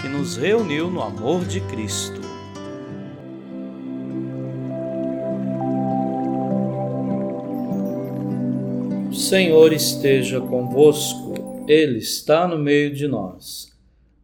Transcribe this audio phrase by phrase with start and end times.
[0.00, 2.20] que nos reuniu no amor de Cristo.
[9.10, 13.74] O Senhor esteja convosco, Ele está no meio de nós.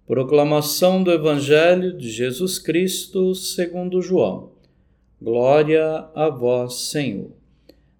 [0.06, 4.52] Proclamação do Evangelho de Jesus Cristo segundo João.
[5.20, 7.30] Glória a vós, Senhor.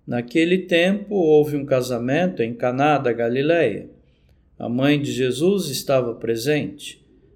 [0.07, 3.89] Naquele tempo houve um casamento em Caná da Galileia.
[4.59, 7.02] A mãe de Jesus estava presente.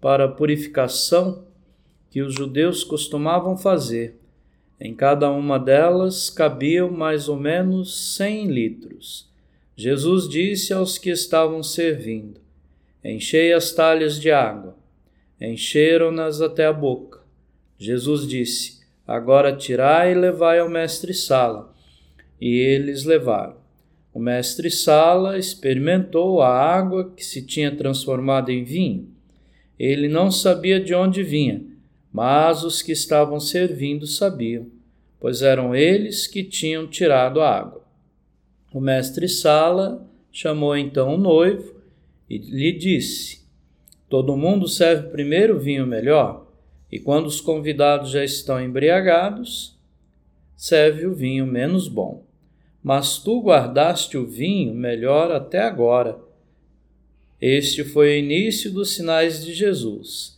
[0.00, 1.44] para purificação
[2.10, 4.16] que os judeus costumavam fazer.
[4.80, 9.28] Em cada uma delas cabiam mais ou menos cem litros.
[9.76, 12.40] Jesus disse aos que estavam servindo:
[13.04, 14.76] Enchei as talhas de água.
[15.40, 17.20] Encheram-nas até a boca.
[17.76, 21.74] Jesus disse: Agora tirai e levai ao mestre-sala.
[22.40, 23.56] E eles levaram.
[24.14, 29.17] O mestre-sala experimentou a água que se tinha transformado em vinho
[29.78, 31.64] ele não sabia de onde vinha,
[32.12, 34.66] mas os que estavam servindo sabiam,
[35.20, 37.84] pois eram eles que tinham tirado a água.
[38.72, 41.74] O mestre Sala chamou então o noivo
[42.28, 43.42] e lhe disse:
[44.08, 46.46] Todo mundo serve primeiro o vinho melhor,
[46.90, 49.78] e quando os convidados já estão embriagados,
[50.56, 52.26] serve o vinho menos bom.
[52.82, 56.18] Mas tu guardaste o vinho melhor até agora.
[57.40, 60.36] Este foi o início dos sinais de Jesus.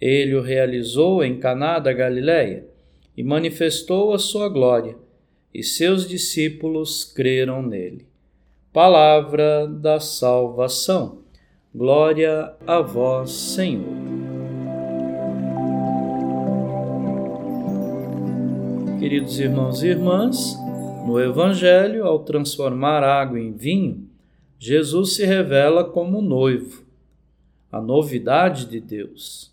[0.00, 2.64] Ele o realizou em Caná da Galiléia
[3.14, 4.96] e manifestou a sua glória,
[5.52, 8.06] e seus discípulos creram nele.
[8.72, 11.18] Palavra da salvação.
[11.74, 13.92] Glória a vós, Senhor.
[18.98, 20.56] Queridos irmãos e irmãs,
[21.06, 24.07] no Evangelho, ao transformar água em vinho,
[24.60, 26.84] Jesus se revela como noivo,
[27.70, 29.52] a novidade de Deus.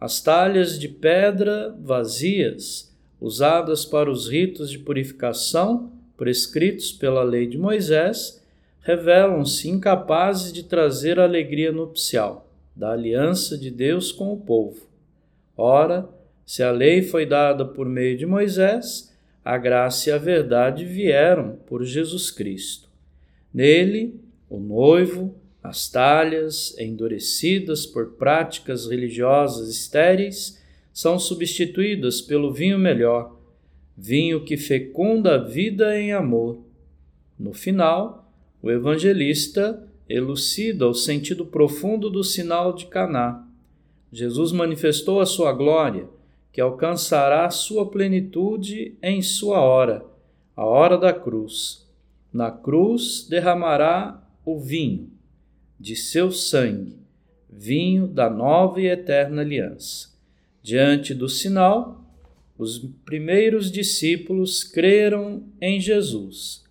[0.00, 7.58] As talhas de pedra vazias, usadas para os ritos de purificação prescritos pela lei de
[7.58, 8.40] Moisés,
[8.82, 14.86] revelam-se incapazes de trazer a alegria nupcial da aliança de Deus com o povo.
[15.56, 16.08] Ora,
[16.46, 19.12] se a lei foi dada por meio de Moisés,
[19.44, 22.93] a graça e a verdade vieram por Jesus Cristo.
[23.54, 24.20] Nele,
[24.50, 25.32] o noivo,
[25.62, 30.60] as talhas, endurecidas por práticas religiosas estéreis,
[30.92, 33.38] são substituídas pelo vinho melhor,
[33.96, 36.58] vinho que fecunda a vida em amor.
[37.38, 38.28] No final,
[38.60, 43.46] o evangelista elucida o sentido profundo do sinal de Caná.
[44.12, 46.08] Jesus manifestou a sua glória,
[46.52, 50.04] que alcançará sua plenitude em sua hora,
[50.56, 51.83] a hora da cruz
[52.34, 55.08] na cruz derramará o vinho
[55.78, 56.98] de seu sangue,
[57.48, 60.12] vinho da nova e eterna aliança.
[60.60, 62.04] Diante do sinal,
[62.58, 66.64] os primeiros discípulos creram em Jesus.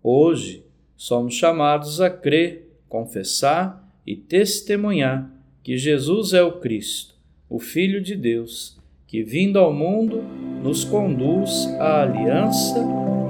[0.00, 0.64] Hoje,
[0.96, 5.28] somos chamados a crer, confessar e testemunhar
[5.64, 7.16] que Jesus é o Cristo,
[7.48, 8.78] o Filho de Deus,
[9.08, 10.22] que vindo ao mundo
[10.62, 13.11] nos conduz à aliança